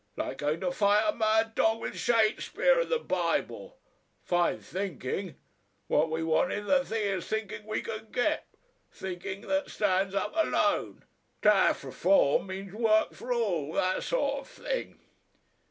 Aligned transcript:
Like 0.15 0.39
going 0.39 0.61
to 0.61 0.71
fight 0.71 1.07
a 1.07 1.13
mad 1.15 1.53
dog 1.53 1.79
with 1.79 1.93
Shasepear 1.93 2.81
and 2.81 2.89
the 2.89 2.97
Bible. 2.97 3.77
Fine 4.23 4.57
thinking 4.61 5.35
what 5.85 6.09
we 6.09 6.23
want 6.23 6.51
is 6.51 6.65
the 6.65 6.83
thickes' 6.83 7.27
thinking 7.27 7.67
we 7.67 7.83
can 7.83 8.07
get. 8.11 8.47
Thinking 8.91 9.41
that 9.41 9.69
stands 9.69 10.15
up 10.15 10.33
alone. 10.35 11.05
Taf 11.43 11.83
Reform 11.83 12.47
means 12.47 12.73
work 12.73 13.13
for 13.13 13.31
all, 13.31 13.73
thassort 13.75 14.39
of 14.39 14.47
thing." 14.47 14.99